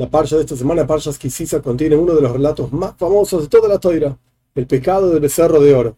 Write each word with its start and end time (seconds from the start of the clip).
La 0.00 0.08
parcha 0.08 0.36
de 0.36 0.42
esta 0.42 0.54
semana, 0.54 0.86
Parshas 0.86 1.18
Kisisa, 1.18 1.60
contiene 1.60 1.96
uno 1.96 2.14
de 2.14 2.22
los 2.22 2.30
relatos 2.30 2.72
más 2.72 2.94
famosos 2.96 3.42
de 3.42 3.48
toda 3.48 3.68
la 3.68 3.80
toira, 3.80 4.16
el 4.54 4.64
pecado 4.64 5.10
del 5.10 5.18
becerro 5.18 5.58
de 5.58 5.74
oro. 5.74 5.96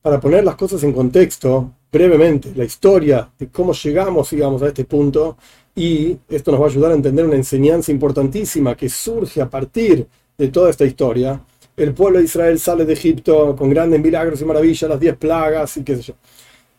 Para 0.00 0.18
poner 0.18 0.42
las 0.44 0.56
cosas 0.56 0.82
en 0.82 0.94
contexto, 0.94 1.70
brevemente, 1.92 2.54
la 2.56 2.64
historia 2.64 3.30
de 3.38 3.48
cómo 3.48 3.74
llegamos, 3.74 4.30
digamos, 4.30 4.62
a 4.62 4.68
este 4.68 4.86
punto, 4.86 5.36
y 5.76 6.16
esto 6.30 6.52
nos 6.52 6.60
va 6.62 6.64
a 6.64 6.68
ayudar 6.70 6.92
a 6.92 6.94
entender 6.94 7.26
una 7.26 7.36
enseñanza 7.36 7.92
importantísima 7.92 8.74
que 8.74 8.88
surge 8.88 9.42
a 9.42 9.50
partir 9.50 10.06
de 10.38 10.48
toda 10.48 10.70
esta 10.70 10.86
historia. 10.86 11.38
El 11.76 11.92
pueblo 11.92 12.20
de 12.20 12.24
Israel 12.24 12.58
sale 12.58 12.86
de 12.86 12.94
Egipto 12.94 13.54
con 13.56 13.68
grandes 13.68 14.00
milagros 14.00 14.40
y 14.40 14.46
maravillas, 14.46 14.88
las 14.88 15.00
diez 15.00 15.18
plagas 15.18 15.76
y 15.76 15.84
qué 15.84 15.96
sé 15.96 16.02
yo. 16.02 16.14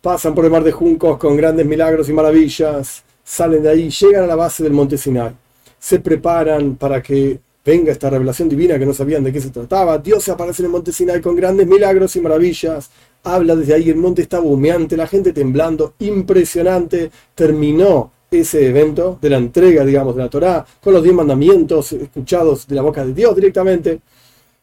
Pasan 0.01 0.33
por 0.33 0.43
el 0.43 0.49
mar 0.49 0.63
de 0.63 0.71
juncos 0.71 1.19
con 1.19 1.37
grandes 1.37 1.67
milagros 1.67 2.09
y 2.09 2.13
maravillas, 2.13 3.03
salen 3.23 3.61
de 3.61 3.69
ahí, 3.69 3.91
llegan 3.91 4.23
a 4.23 4.27
la 4.27 4.35
base 4.35 4.63
del 4.63 4.73
monte 4.73 4.97
Sinai 4.97 5.44
se 5.85 5.99
preparan 5.99 6.77
para 6.77 6.99
que 6.99 7.39
venga 7.63 7.91
esta 7.91 8.09
revelación 8.09 8.49
divina 8.49 8.79
que 8.79 8.87
no 8.87 8.93
sabían 8.95 9.23
de 9.23 9.31
qué 9.31 9.39
se 9.39 9.51
trataba. 9.51 9.99
Dios 9.99 10.23
se 10.23 10.31
aparece 10.31 10.63
en 10.63 10.65
el 10.65 10.71
monte 10.71 10.91
Sinai 10.91 11.21
con 11.21 11.35
grandes 11.35 11.67
milagros 11.67 12.15
y 12.15 12.21
maravillas. 12.21 12.89
Habla 13.23 13.55
desde 13.55 13.75
ahí, 13.75 13.91
el 13.91 13.97
monte 13.97 14.23
estaba 14.23 14.45
humeante, 14.45 14.97
la 14.97 15.05
gente 15.05 15.31
temblando, 15.31 15.93
impresionante. 15.99 17.11
Terminó 17.35 18.11
ese 18.31 18.67
evento 18.67 19.19
de 19.21 19.29
la 19.29 19.37
entrega, 19.37 19.85
digamos, 19.85 20.15
de 20.15 20.23
la 20.23 20.29
Torá, 20.29 20.65
con 20.81 20.91
los 20.91 21.03
diez 21.03 21.13
mandamientos 21.13 21.93
escuchados 21.93 22.65
de 22.65 22.73
la 22.73 22.81
boca 22.81 23.05
de 23.05 23.13
Dios 23.13 23.35
directamente. 23.35 23.99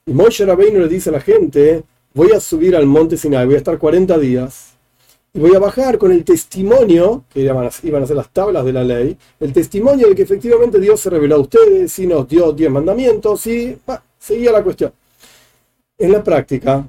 Y 0.05 0.13
Moshe 0.13 0.45
Rabbeinu 0.45 0.81
le 0.81 0.89
dice 0.89 1.11
a 1.11 1.13
la 1.13 1.21
gente, 1.21 1.85
voy 2.15 2.33
a 2.33 2.41
subir 2.41 2.75
al 2.75 2.87
monte 2.87 3.17
Sinai, 3.17 3.47
voy 3.47 3.55
a 3.55 3.59
estar 3.59 3.79
40 3.79 4.19
días 4.19 4.72
y 5.35 5.41
voy 5.41 5.55
a 5.55 5.59
bajar 5.59 5.97
con 5.97 6.13
el 6.13 6.25
testimonio, 6.25 7.25
que 7.33 7.41
iban 7.41 7.65
a, 7.65 7.71
ser 7.71 8.17
las 8.17 8.29
tablas 8.31 8.65
de 8.65 8.73
la 8.73 8.85
ley, 8.85 9.17
el 9.41 9.53
testimonio 9.53 10.09
de 10.09 10.15
que 10.15 10.23
efectivamente 10.23 10.79
Dios 10.79 11.01
se 11.01 11.09
reveló 11.09 11.37
a 11.37 11.41
ustedes 11.41 11.99
y 11.99 12.07
nos 12.07 12.29
dio 12.29 12.53
diez 12.53 12.71
mandamientos 12.71 13.47
y 13.47 13.79
seguía 14.19 14.53
la 14.53 14.63
cuestión. 14.63 14.93
En 15.97 16.13
la 16.13 16.23
práctica, 16.23 16.87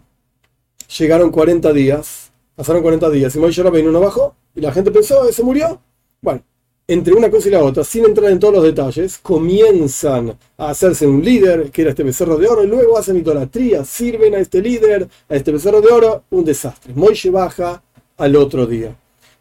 llegaron 0.97 1.31
40 1.31 1.71
días, 1.71 2.31
pasaron 2.55 2.81
40 2.81 3.09
días 3.11 3.33
y 3.35 3.39
Moisés 3.39 3.63
Rabbeinu 3.63 3.91
no 3.91 4.01
bajó 4.01 4.35
y 4.53 4.59
la 4.59 4.73
gente 4.73 4.91
pensó, 4.91 5.31
¿se 5.31 5.41
murió? 5.41 5.79
Bueno, 6.21 6.43
entre 6.85 7.13
una 7.13 7.31
cosa 7.31 7.47
y 7.47 7.51
la 7.51 7.63
otra, 7.63 7.85
sin 7.85 8.03
entrar 8.03 8.29
en 8.29 8.39
todos 8.39 8.55
los 8.55 8.63
detalles, 8.63 9.19
comienzan 9.19 10.37
a 10.57 10.69
hacerse 10.69 11.07
un 11.07 11.23
líder, 11.23 11.71
que 11.71 11.83
era 11.83 11.91
este 11.91 12.03
becerro 12.03 12.35
de 12.37 12.47
oro, 12.47 12.61
y 12.61 12.67
luego 12.67 12.97
hacen 12.97 13.15
idolatría, 13.15 13.85
sirven 13.85 14.35
a 14.35 14.39
este 14.39 14.61
líder, 14.61 15.07
a 15.29 15.35
este 15.35 15.53
becerro 15.53 15.79
de 15.79 15.91
oro, 15.91 16.23
un 16.29 16.43
desastre. 16.43 16.93
Moisés 16.93 17.31
baja, 17.31 17.81
al 18.17 18.35
otro 18.35 18.65
día. 18.65 18.95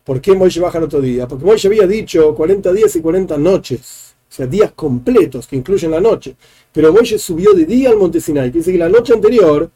¿Por 0.04 0.20
qué 0.20 0.34
Moisés 0.34 0.62
baja 0.62 0.78
al 0.78 0.84
otro 0.84 1.00
día? 1.00 1.28
Porque 1.28 1.44
Moisés 1.44 1.66
había 1.66 1.86
dicho 1.86 2.34
40 2.34 2.72
días 2.72 2.96
y 2.96 3.00
40 3.00 3.38
noches, 3.38 4.14
o 4.28 4.34
sea, 4.34 4.46
días 4.46 4.72
completos 4.72 5.46
que 5.46 5.56
incluyen 5.56 5.90
la 5.90 6.00
noche. 6.00 6.34
Pero 6.72 6.92
Moisés 6.92 7.22
subió 7.22 7.52
de 7.52 7.64
día 7.64 7.90
al 7.90 7.96
monte 7.96 8.20
Sinai, 8.20 8.50
que 8.50 8.58
dice 8.58 8.72
que 8.72 8.78
la 8.78 8.88
noche 8.88 9.12
anterior 9.12 9.70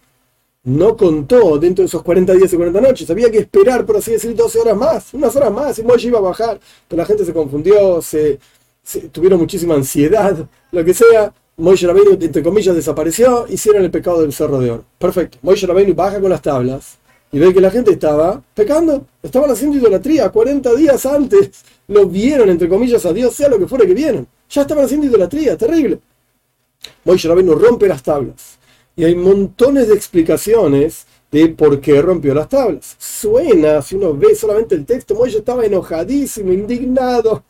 no 0.64 0.96
contó 0.96 1.58
dentro 1.58 1.82
de 1.82 1.86
esos 1.86 2.02
40 2.02 2.32
días 2.34 2.52
y 2.52 2.56
40 2.56 2.80
noches. 2.80 3.08
Había 3.08 3.30
que 3.30 3.38
esperar, 3.38 3.86
por 3.86 3.98
así 3.98 4.12
decir, 4.12 4.34
12 4.34 4.58
horas 4.58 4.76
más, 4.76 5.14
unas 5.14 5.34
horas 5.36 5.52
más, 5.52 5.78
y 5.78 5.84
Moisés 5.84 6.06
iba 6.06 6.18
a 6.18 6.22
bajar. 6.22 6.58
Pero 6.88 7.02
la 7.02 7.06
gente 7.06 7.24
se 7.24 7.32
confundió, 7.32 8.02
se, 8.02 8.40
tuvieron 9.12 9.38
muchísima 9.38 9.74
ansiedad, 9.74 10.48
lo 10.72 10.84
que 10.84 10.92
sea. 10.92 11.32
Moisés 11.58 11.88
Rabbeinu, 11.88 12.18
entre 12.20 12.42
comillas, 12.42 12.74
desapareció, 12.74 13.46
hicieron 13.48 13.84
el 13.84 13.90
pecado 13.90 14.20
del 14.22 14.32
cerro 14.32 14.58
de 14.58 14.72
oro. 14.72 14.84
Perfecto. 14.98 15.38
Moisés 15.42 15.68
Rabbeinu 15.68 15.94
baja 15.94 16.20
con 16.20 16.30
las 16.30 16.42
tablas 16.42 16.98
y 17.32 17.38
ve 17.38 17.52
que 17.52 17.60
la 17.60 17.70
gente 17.70 17.92
estaba 17.92 18.42
pecando, 18.54 19.06
estaban 19.22 19.50
haciendo 19.50 19.76
idolatría 19.76 20.30
40 20.30 20.74
días 20.74 21.04
antes, 21.06 21.64
lo 21.88 22.06
vieron 22.06 22.48
entre 22.48 22.68
comillas 22.68 23.04
a 23.04 23.12
Dios, 23.12 23.34
sea 23.34 23.48
lo 23.48 23.58
que 23.58 23.66
fuera 23.66 23.86
que 23.86 23.94
vieron, 23.94 24.26
ya 24.48 24.62
estaban 24.62 24.84
haciendo 24.84 25.06
idolatría, 25.06 25.56
terrible. 25.56 25.98
Moisés 27.04 27.28
Rabbeinu 27.28 27.54
rompe 27.54 27.88
las 27.88 28.02
tablas 28.02 28.58
y 28.94 29.04
hay 29.04 29.14
montones 29.14 29.88
de 29.88 29.94
explicaciones 29.94 31.06
de 31.30 31.48
por 31.48 31.80
qué 31.80 32.00
rompió 32.00 32.32
las 32.34 32.48
tablas. 32.48 32.96
Suena, 32.98 33.82
si 33.82 33.96
uno 33.96 34.14
ve 34.14 34.34
solamente 34.34 34.74
el 34.74 34.86
texto, 34.86 35.14
Moisés 35.14 35.40
estaba 35.40 35.66
enojadísimo, 35.66 36.52
indignado. 36.52 37.44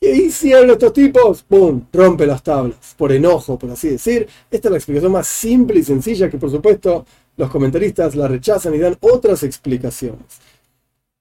¿Qué 0.00 0.10
hicieron 0.16 0.70
estos 0.70 0.92
tipos? 0.92 1.42
¡Pum! 1.42 1.86
Rompe 1.92 2.26
las 2.26 2.42
tablas, 2.42 2.94
por 2.96 3.10
enojo, 3.12 3.58
por 3.58 3.70
así 3.70 3.88
decir. 3.88 4.28
Esta 4.50 4.68
es 4.68 4.72
la 4.72 4.76
explicación 4.78 5.12
más 5.12 5.26
simple 5.26 5.80
y 5.80 5.82
sencilla 5.82 6.30
que 6.30 6.38
por 6.38 6.50
supuesto 6.50 7.06
los 7.36 7.50
comentaristas 7.50 8.14
la 8.14 8.28
rechazan 8.28 8.74
y 8.74 8.78
dan 8.78 8.96
otras 9.00 9.42
explicaciones. 9.42 10.24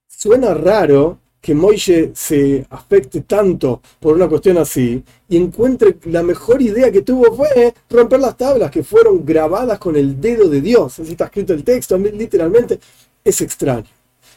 Suena 0.07 0.53
raro 0.53 1.19
que 1.41 1.53
Moishe 1.53 2.11
se 2.15 2.65
afecte 2.69 3.21
tanto 3.21 3.81
por 3.99 4.15
una 4.15 4.29
cuestión 4.29 4.57
así 4.57 5.03
y 5.27 5.35
encuentre 5.35 5.97
la 6.05 6.23
mejor 6.23 6.61
idea 6.61 6.89
que 6.89 7.01
tuvo 7.01 7.35
fue 7.35 7.73
romper 7.89 8.21
las 8.21 8.37
tablas 8.37 8.71
que 8.71 8.83
fueron 8.83 9.25
grabadas 9.25 9.77
con 9.77 9.97
el 9.97 10.21
dedo 10.21 10.47
de 10.47 10.61
Dios. 10.61 10.99
Así 10.99 11.11
está 11.11 11.25
escrito 11.25 11.53
el 11.53 11.65
texto, 11.65 11.97
literalmente 11.97 12.79
es 13.23 13.41
extraño. 13.41 13.89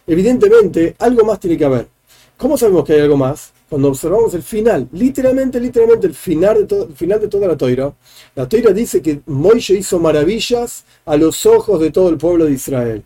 Evidentemente, 0.04 0.96
algo 0.98 1.24
más 1.24 1.38
tiene 1.38 1.56
que 1.56 1.64
haber. 1.64 1.88
¿Cómo 2.36 2.58
sabemos 2.58 2.84
que 2.84 2.94
hay 2.94 3.00
algo 3.00 3.16
más? 3.16 3.52
Cuando 3.68 3.88
observamos 3.88 4.32
el 4.34 4.42
final, 4.42 4.88
literalmente, 4.92 5.58
literalmente 5.58 6.06
el 6.06 6.14
final 6.14 6.66
de, 6.66 6.82
el 6.82 6.94
final 6.94 7.20
de 7.20 7.26
toda 7.26 7.48
la 7.48 7.56
toira, 7.56 7.92
la 8.36 8.48
toira 8.48 8.72
dice 8.72 9.02
que 9.02 9.20
Moishe 9.26 9.74
hizo 9.74 9.98
maravillas 9.98 10.84
a 11.04 11.16
los 11.16 11.44
ojos 11.46 11.80
de 11.80 11.90
todo 11.90 12.08
el 12.08 12.16
pueblo 12.16 12.44
de 12.44 12.52
Israel. 12.52 13.02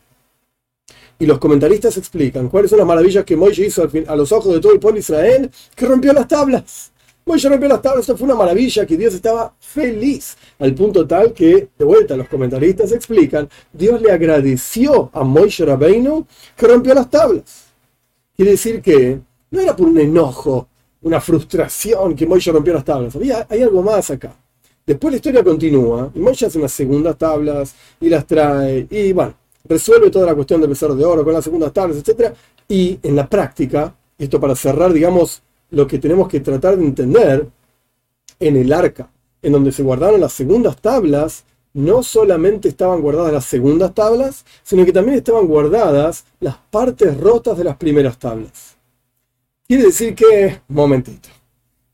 Y 1.18 1.24
los 1.24 1.38
comentaristas 1.38 1.96
explican 1.96 2.48
cuáles 2.48 2.70
son 2.70 2.78
las 2.78 2.86
maravillas 2.86 3.24
que 3.24 3.36
Moishe 3.36 3.66
hizo 3.66 3.88
a 4.06 4.16
los 4.16 4.32
ojos 4.32 4.52
de 4.52 4.60
todo 4.60 4.72
el 4.72 4.80
pueblo 4.80 4.96
de 4.96 5.00
Israel, 5.00 5.50
que 5.74 5.86
rompió 5.86 6.12
las 6.12 6.28
tablas. 6.28 6.92
Moishe 7.24 7.48
rompió 7.48 7.68
las 7.68 7.80
tablas, 7.80 8.00
esto 8.00 8.16
fue 8.18 8.26
una 8.26 8.34
maravilla, 8.34 8.84
que 8.84 8.96
Dios 8.98 9.14
estaba 9.14 9.54
feliz, 9.60 10.36
al 10.58 10.74
punto 10.74 11.06
tal 11.06 11.32
que, 11.32 11.68
de 11.78 11.84
vuelta, 11.84 12.16
los 12.16 12.28
comentaristas 12.28 12.92
explican, 12.92 13.48
Dios 13.72 14.00
le 14.02 14.12
agradeció 14.12 15.10
a 15.14 15.24
Moishe 15.24 15.64
Rabbeinu 15.64 16.26
que 16.54 16.66
rompió 16.66 16.92
las 16.92 17.08
tablas. 17.08 17.66
Quiere 18.36 18.52
decir 18.52 18.82
que 18.82 19.20
no 19.50 19.60
era 19.60 19.74
por 19.74 19.88
un 19.88 19.98
enojo, 19.98 20.68
una 21.02 21.20
frustración 21.20 22.14
que 22.14 22.26
Moisés 22.26 22.52
rompió 22.52 22.74
las 22.74 22.84
tablas. 22.84 23.16
Había, 23.16 23.46
hay 23.48 23.62
algo 23.62 23.82
más 23.82 24.10
acá. 24.10 24.34
Después 24.86 25.12
la 25.12 25.16
historia 25.16 25.44
continúa 25.44 26.10
y 26.14 26.18
Moisés 26.18 26.48
hace 26.48 26.58
unas 26.58 26.72
segundas 26.72 27.16
tablas 27.16 27.74
y 28.00 28.08
las 28.08 28.26
trae 28.26 28.86
y 28.90 29.12
bueno, 29.12 29.34
resuelve 29.64 30.10
toda 30.10 30.26
la 30.26 30.34
cuestión 30.34 30.60
del 30.60 30.70
becerro 30.70 30.94
de 30.94 31.04
oro 31.04 31.24
con 31.24 31.32
las 31.32 31.44
segundas 31.44 31.72
tablas, 31.72 31.98
etc. 31.98 32.32
Y 32.68 32.98
en 33.02 33.16
la 33.16 33.28
práctica, 33.28 33.94
esto 34.18 34.40
para 34.40 34.54
cerrar, 34.54 34.92
digamos, 34.92 35.42
lo 35.70 35.86
que 35.86 35.98
tenemos 35.98 36.28
que 36.28 36.40
tratar 36.40 36.76
de 36.76 36.84
entender, 36.84 37.46
en 38.40 38.56
el 38.56 38.72
arca, 38.72 39.10
en 39.42 39.52
donde 39.52 39.70
se 39.70 39.82
guardaron 39.82 40.20
las 40.20 40.32
segundas 40.32 40.80
tablas, 40.80 41.44
no 41.74 42.02
solamente 42.02 42.68
estaban 42.68 43.00
guardadas 43.00 43.32
las 43.32 43.44
segundas 43.44 43.94
tablas, 43.94 44.44
sino 44.62 44.84
que 44.84 44.92
también 44.92 45.18
estaban 45.18 45.46
guardadas 45.46 46.24
las 46.40 46.56
partes 46.70 47.16
rotas 47.18 47.56
de 47.56 47.64
las 47.64 47.76
primeras 47.76 48.18
tablas. 48.18 48.76
Quiere 49.70 49.84
decir 49.84 50.16
que, 50.16 50.62
momentito, 50.66 51.28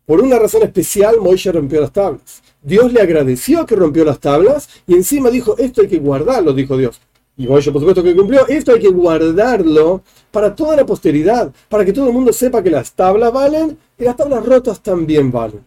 por 0.07 0.23
una 0.23 0.39
razón 0.39 0.63
especial 0.63 1.21
Moisés 1.21 1.55
rompió 1.55 1.83
las 1.83 1.93
tablas. 1.93 2.43
Dios 2.63 2.91
le 2.91 3.03
agradeció 3.03 3.67
que 3.67 3.77
rompió 3.77 4.03
las 4.03 4.19
tablas 4.19 4.67
y 4.87 4.95
encima 4.95 5.29
dijo, 5.29 5.59
esto 5.59 5.83
hay 5.83 5.89
que 5.89 5.99
guardarlo, 5.99 6.55
dijo 6.55 6.79
Dios. 6.79 6.99
Y 7.37 7.47
Moisés 7.47 7.71
por 7.75 7.83
supuesto 7.83 8.03
que 8.03 8.17
cumplió, 8.17 8.49
esto 8.49 8.73
hay 8.73 8.81
que 8.81 8.89
guardarlo 8.89 10.01
para 10.31 10.55
toda 10.55 10.75
la 10.75 10.87
posteridad, 10.87 11.53
para 11.69 11.85
que 11.85 11.93
todo 11.93 12.07
el 12.07 12.15
mundo 12.15 12.33
sepa 12.33 12.63
que 12.63 12.71
las 12.71 12.93
tablas 12.93 13.31
valen 13.31 13.77
y 13.99 14.05
las 14.05 14.17
tablas 14.17 14.47
rotas 14.47 14.83
también 14.83 15.31
valen. 15.31 15.63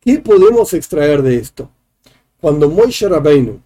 ¿Qué 0.00 0.20
podemos 0.20 0.72
extraer 0.72 1.20
de 1.20 1.36
esto? 1.36 1.68
Cuando 2.40 2.70
Moisés 2.70 3.10
Rabbeinu 3.10 3.60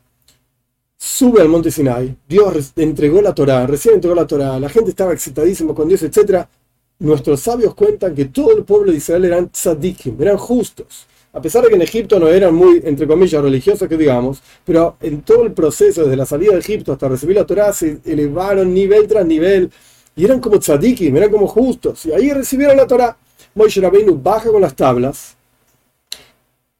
sube 0.97 1.41
al 1.41 1.49
monte 1.49 1.71
Sinai, 1.71 2.17
Dios 2.29 2.73
entregó 2.75 3.23
la 3.23 3.33
Torah, 3.33 3.65
recién 3.65 3.95
entregó 3.95 4.17
la 4.17 4.27
Torah, 4.27 4.59
la 4.59 4.69
gente 4.69 4.91
estaba 4.91 5.13
excitadísima 5.13 5.73
con 5.73 5.87
Dios, 5.87 6.03
etc. 6.03 6.49
Nuestros 6.99 7.41
sabios 7.41 7.75
cuentan 7.75 8.15
que 8.15 8.27
todo 8.27 8.57
el 8.57 8.65
pueblo 8.65 8.91
de 8.91 8.99
Israel 8.99 9.25
eran 9.27 9.51
tzadikim, 9.51 10.21
eran 10.21 10.39
justos. 10.39 11.07
A 11.33 11.41
pesar 11.41 11.63
de 11.63 11.69
que 11.69 11.75
en 11.75 11.83
Egipto 11.83 12.19
no 12.19 12.29
eran 12.29 12.55
muy, 12.55 12.81
entre 12.85 13.07
comillas, 13.07 13.43
religiosos, 13.43 13.87
que 13.87 13.97
digamos, 13.99 14.41
pero 14.65 14.97
en 15.01 15.21
todo 15.21 15.45
el 15.45 15.53
proceso, 15.53 16.03
desde 16.03 16.17
la 16.17 16.25
salida 16.25 16.53
de 16.53 16.61
Egipto 16.61 16.93
hasta 16.93 17.09
recibir 17.09 17.37
la 17.37 17.45
Torah, 17.45 17.73
se 17.75 17.99
elevaron 18.07 18.73
nivel 18.73 19.07
tras 19.07 19.27
nivel 19.27 19.71
y 20.17 20.25
eran 20.25 20.41
como 20.41 20.59
tzadikim, 20.59 21.15
eran 21.17 21.31
como 21.31 21.47
justos. 21.47 22.07
Y 22.07 22.13
ahí 22.13 22.33
recibieron 22.33 22.77
la 22.77 22.87
Torah. 22.87 23.17
Moisés 23.55 23.83
Rabbeinu 23.83 24.19
baja 24.23 24.51
con 24.51 24.63
las 24.63 24.75
tablas 24.75 25.37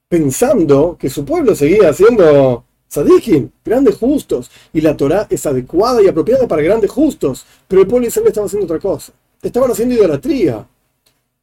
pensando 0.09 0.97
que 0.99 1.11
su 1.11 1.25
pueblo 1.25 1.55
seguía 1.55 1.93
siendo 1.93 2.65
sadikim, 2.89 3.51
grandes 3.65 3.97
justos, 3.97 4.51
y 4.73 4.81
la 4.81 4.97
Torah 4.97 5.27
es 5.29 5.45
adecuada 5.47 6.03
y 6.03 6.09
apropiada 6.09 6.47
para 6.47 6.63
grandes 6.63 6.91
justos, 6.91 7.45
pero 7.67 7.83
el 7.83 7.89
pueblo 7.89 8.05
de 8.05 8.09
Israel 8.09 8.29
estaba 8.29 8.47
haciendo 8.47 8.67
otra 8.67 8.79
cosa, 8.79 9.13
estaban 9.43 9.71
haciendo 9.71 9.95
idolatría. 9.95 10.67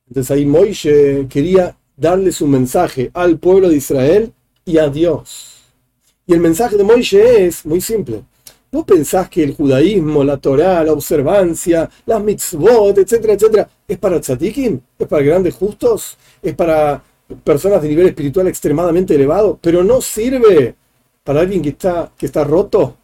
Entonces 0.07 0.31
ahí 0.31 0.45
Moishe 0.45 1.27
quería 1.29 1.75
darle 1.95 2.31
su 2.31 2.47
mensaje 2.47 3.11
al 3.13 3.37
pueblo 3.39 3.69
de 3.69 3.77
Israel 3.77 4.33
y 4.65 4.77
a 4.77 4.89
Dios. 4.89 5.61
Y 6.25 6.33
el 6.33 6.39
mensaje 6.39 6.77
de 6.77 6.83
Moishe 6.83 7.45
es 7.45 7.65
muy 7.65 7.81
simple. 7.81 8.23
¿No 8.71 8.85
pensás 8.85 9.29
que 9.29 9.43
el 9.43 9.53
judaísmo, 9.53 10.23
la 10.23 10.37
Torah, 10.37 10.83
la 10.83 10.93
observancia, 10.93 11.89
las 12.05 12.23
mitzvot, 12.23 12.97
etcétera, 12.97 13.33
etcétera, 13.33 13.69
es 13.87 13.97
para 13.99 14.19
tzadikim? 14.19 14.79
¿Es 14.97 15.07
para 15.07 15.23
grandes 15.23 15.53
justos? 15.53 16.17
¿Es 16.41 16.55
para 16.55 17.03
personas 17.43 17.81
de 17.81 17.89
nivel 17.89 18.07
espiritual 18.07 18.47
extremadamente 18.47 19.15
elevado, 19.15 19.57
pero 19.61 19.83
no 19.83 20.01
sirve 20.01 20.75
para 21.23 21.41
alguien 21.41 21.61
que 21.61 21.69
está, 21.69 22.11
que 22.17 22.25
está 22.25 22.43
roto, 22.43 22.97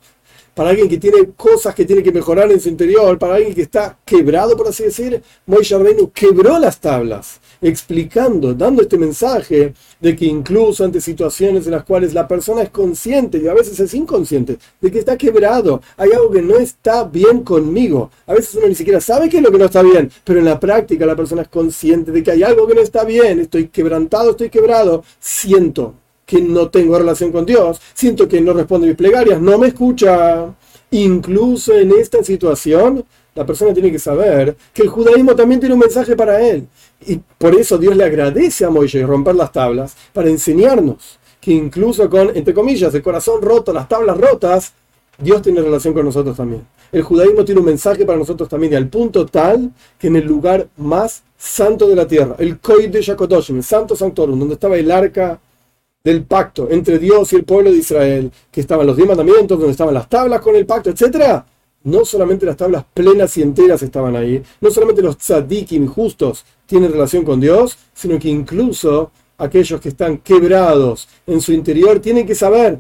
para 0.59 0.71
alguien 0.71 0.89
que 0.89 0.97
tiene 0.97 1.29
cosas 1.37 1.73
que 1.73 1.85
tiene 1.85 2.03
que 2.03 2.11
mejorar 2.11 2.51
en 2.51 2.59
su 2.59 2.67
interior, 2.67 3.17
para 3.17 3.35
alguien 3.35 3.55
que 3.55 3.61
está 3.61 3.97
quebrado, 4.03 4.57
por 4.57 4.67
así 4.67 4.83
decir, 4.83 5.23
Moishe 5.45 5.73
Rabbeinu 5.73 6.11
quebró 6.11 6.59
las 6.59 6.81
tablas, 6.81 7.39
explicando, 7.61 8.53
dando 8.53 8.81
este 8.81 8.97
mensaje 8.97 9.73
de 10.01 10.15
que 10.17 10.25
incluso 10.25 10.83
ante 10.83 10.99
situaciones 10.99 11.65
en 11.65 11.71
las 11.71 11.85
cuales 11.85 12.13
la 12.13 12.27
persona 12.27 12.61
es 12.61 12.71
consciente 12.71 13.37
y 13.37 13.47
a 13.47 13.53
veces 13.53 13.79
es 13.79 13.93
inconsciente 13.93 14.57
de 14.81 14.91
que 14.91 14.99
está 14.99 15.17
quebrado, 15.17 15.81
hay 15.95 16.11
algo 16.11 16.29
que 16.29 16.41
no 16.41 16.57
está 16.57 17.05
bien 17.05 17.43
conmigo. 17.43 18.11
A 18.27 18.33
veces 18.33 18.55
uno 18.55 18.67
ni 18.67 18.75
siquiera 18.75 18.99
sabe 18.99 19.29
qué 19.29 19.37
es 19.37 19.43
lo 19.43 19.53
que 19.53 19.59
no 19.59 19.63
está 19.63 19.81
bien, 19.81 20.11
pero 20.25 20.39
en 20.39 20.45
la 20.45 20.59
práctica 20.59 21.05
la 21.05 21.15
persona 21.15 21.43
es 21.43 21.47
consciente 21.47 22.11
de 22.11 22.21
que 22.21 22.31
hay 22.31 22.43
algo 22.43 22.67
que 22.67 22.75
no 22.75 22.81
está 22.81 23.05
bien, 23.05 23.39
estoy 23.39 23.69
quebrantado, 23.69 24.31
estoy 24.31 24.49
quebrado, 24.49 25.05
siento 25.21 25.93
que 26.29 26.39
no 26.43 26.69
tengo 26.69 26.95
relación 26.95 27.31
con 27.31 27.43
Dios, 27.43 27.81
siento 27.95 28.27
que 28.27 28.39
no 28.39 28.53
responde 28.53 28.85
mis 28.85 28.95
plegarias, 28.95 29.41
no 29.41 29.57
me 29.57 29.69
escucha. 29.69 30.53
Incluso 30.91 31.73
en 31.73 31.91
esta 31.93 32.23
situación, 32.23 33.03
la 33.33 33.47
persona 33.47 33.73
tiene 33.73 33.91
que 33.91 33.97
saber 33.97 34.55
que 34.71 34.83
el 34.83 34.89
judaísmo 34.89 35.35
también 35.35 35.59
tiene 35.59 35.73
un 35.73 35.79
mensaje 35.79 36.15
para 36.15 36.39
él. 36.39 36.67
Y 37.03 37.19
por 37.35 37.55
eso 37.55 37.79
Dios 37.79 37.97
le 37.97 38.03
agradece 38.03 38.63
a 38.63 38.69
Moisés 38.69 39.07
romper 39.07 39.33
las 39.33 39.51
tablas 39.51 39.95
para 40.13 40.29
enseñarnos 40.29 41.17
que 41.41 41.51
incluso 41.51 42.07
con, 42.11 42.29
entre 42.37 42.53
comillas, 42.53 42.93
el 42.93 43.01
corazón 43.01 43.41
roto, 43.41 43.73
las 43.73 43.87
tablas 43.87 44.15
rotas, 44.15 44.73
Dios 45.17 45.41
tiene 45.41 45.61
relación 45.61 45.95
con 45.95 46.05
nosotros 46.05 46.37
también. 46.37 46.63
El 46.91 47.01
judaísmo 47.01 47.43
tiene 47.43 47.61
un 47.61 47.65
mensaje 47.65 48.05
para 48.05 48.19
nosotros 48.19 48.47
también, 48.47 48.73
y 48.73 48.75
al 48.75 48.87
punto 48.87 49.25
tal 49.25 49.71
que 49.97 50.07
en 50.07 50.17
el 50.17 50.27
lugar 50.27 50.67
más 50.77 51.23
santo 51.37 51.87
de 51.87 51.95
la 51.95 52.05
tierra, 52.05 52.35
el 52.37 52.59
Koid 52.59 52.89
de 52.89 53.01
Yakotoshim, 53.01 53.57
el 53.57 53.63
Santo 53.63 53.95
Sanctorum, 53.95 54.37
donde 54.37 54.53
estaba 54.53 54.77
el 54.77 54.91
arca 54.91 55.39
del 56.09 56.23
pacto 56.23 56.67
entre 56.69 56.99
Dios 56.99 57.31
y 57.31 57.37
el 57.37 57.43
pueblo 57.43 57.71
de 57.71 57.77
Israel, 57.77 58.31
que 58.51 58.61
estaban 58.61 58.87
los 58.87 58.97
diez 58.97 59.07
mandamientos, 59.07 59.57
donde 59.57 59.71
estaban 59.71 59.93
las 59.93 60.09
tablas 60.09 60.41
con 60.41 60.55
el 60.55 60.65
pacto, 60.65 60.89
etc. 60.89 61.43
No 61.83 62.03
solamente 62.03 62.45
las 62.45 62.57
tablas 62.57 62.83
plenas 62.93 63.37
y 63.37 63.41
enteras 63.41 63.81
estaban 63.83 64.15
ahí, 64.15 64.41
no 64.59 64.71
solamente 64.71 65.01
los 65.01 65.17
tzadikim 65.17 65.87
justos 65.87 66.45
tienen 66.65 66.91
relación 66.91 67.23
con 67.23 67.39
Dios, 67.39 67.77
sino 67.93 68.17
que 68.19 68.27
incluso 68.27 69.11
aquellos 69.37 69.79
que 69.79 69.89
están 69.89 70.17
quebrados 70.17 71.07
en 71.25 71.39
su 71.41 71.53
interior 71.53 71.99
tienen 71.99 72.25
que 72.25 72.35
saber, 72.35 72.79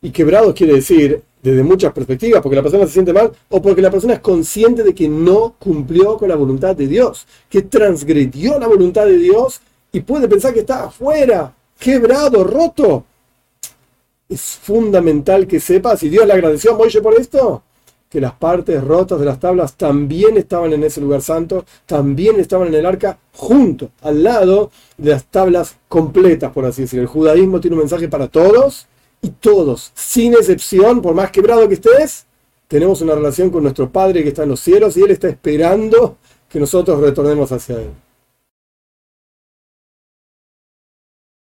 y 0.00 0.10
quebrados 0.10 0.54
quiere 0.54 0.74
decir 0.74 1.22
desde 1.42 1.62
muchas 1.62 1.92
perspectivas, 1.92 2.40
porque 2.40 2.56
la 2.56 2.62
persona 2.62 2.86
se 2.86 2.92
siente 2.92 3.12
mal 3.12 3.32
o 3.50 3.60
porque 3.60 3.82
la 3.82 3.90
persona 3.90 4.14
es 4.14 4.20
consciente 4.20 4.82
de 4.82 4.94
que 4.94 5.08
no 5.08 5.54
cumplió 5.58 6.16
con 6.16 6.28
la 6.28 6.36
voluntad 6.36 6.74
de 6.74 6.86
Dios, 6.86 7.26
que 7.50 7.62
transgredió 7.62 8.58
la 8.58 8.66
voluntad 8.66 9.06
de 9.06 9.18
Dios 9.18 9.60
y 9.92 10.00
puede 10.00 10.28
pensar 10.28 10.54
que 10.54 10.60
está 10.60 10.84
afuera 10.84 11.54
quebrado, 11.82 12.44
roto. 12.44 13.04
Es 14.28 14.40
fundamental 14.40 15.46
que 15.46 15.60
sepa, 15.60 15.96
si 15.96 16.08
Dios 16.08 16.26
le 16.26 16.32
agradeció 16.32 16.72
a 16.72 16.78
Moisés 16.78 17.02
por 17.02 17.14
esto, 17.14 17.62
que 18.08 18.20
las 18.20 18.32
partes 18.34 18.82
rotas 18.82 19.18
de 19.18 19.26
las 19.26 19.40
tablas 19.40 19.74
también 19.74 20.36
estaban 20.36 20.72
en 20.72 20.84
ese 20.84 21.00
lugar 21.00 21.22
santo, 21.22 21.64
también 21.84 22.38
estaban 22.38 22.68
en 22.68 22.74
el 22.74 22.86
arca, 22.86 23.18
junto, 23.34 23.90
al 24.00 24.22
lado 24.22 24.70
de 24.96 25.10
las 25.10 25.24
tablas 25.24 25.76
completas, 25.88 26.52
por 26.52 26.64
así 26.64 26.82
decirlo. 26.82 27.02
El 27.02 27.08
judaísmo 27.08 27.60
tiene 27.60 27.74
un 27.74 27.80
mensaje 27.80 28.08
para 28.08 28.28
todos 28.28 28.86
y 29.20 29.30
todos, 29.30 29.90
sin 29.94 30.34
excepción, 30.34 31.02
por 31.02 31.14
más 31.14 31.30
quebrado 31.30 31.68
que 31.68 31.74
estés, 31.74 32.26
tenemos 32.68 33.02
una 33.02 33.14
relación 33.14 33.50
con 33.50 33.64
nuestro 33.64 33.90
Padre 33.90 34.22
que 34.22 34.28
está 34.28 34.44
en 34.44 34.50
los 34.50 34.60
cielos 34.60 34.96
y 34.96 35.02
Él 35.02 35.10
está 35.10 35.28
esperando 35.28 36.16
que 36.48 36.60
nosotros 36.60 37.00
retornemos 37.00 37.50
hacia 37.52 37.76
Él. 37.76 37.90